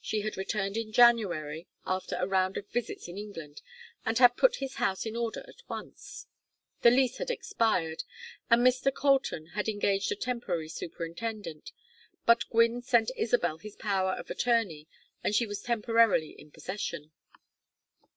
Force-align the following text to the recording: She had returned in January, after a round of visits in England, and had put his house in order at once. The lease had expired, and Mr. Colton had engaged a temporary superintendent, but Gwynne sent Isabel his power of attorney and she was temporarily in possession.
She 0.00 0.22
had 0.22 0.36
returned 0.36 0.76
in 0.76 0.90
January, 0.90 1.68
after 1.86 2.16
a 2.16 2.26
round 2.26 2.56
of 2.56 2.68
visits 2.70 3.06
in 3.06 3.16
England, 3.16 3.62
and 4.04 4.18
had 4.18 4.36
put 4.36 4.56
his 4.56 4.74
house 4.82 5.06
in 5.06 5.14
order 5.14 5.44
at 5.46 5.62
once. 5.68 6.26
The 6.82 6.90
lease 6.90 7.18
had 7.18 7.30
expired, 7.30 8.02
and 8.50 8.66
Mr. 8.66 8.92
Colton 8.92 9.50
had 9.54 9.68
engaged 9.68 10.10
a 10.10 10.16
temporary 10.16 10.68
superintendent, 10.68 11.70
but 12.26 12.48
Gwynne 12.50 12.82
sent 12.82 13.12
Isabel 13.16 13.58
his 13.58 13.76
power 13.76 14.10
of 14.14 14.28
attorney 14.28 14.88
and 15.22 15.36
she 15.36 15.46
was 15.46 15.62
temporarily 15.62 16.30
in 16.32 16.50
possession. 16.50 17.12